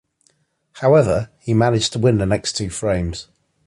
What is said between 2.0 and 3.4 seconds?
the next two frames.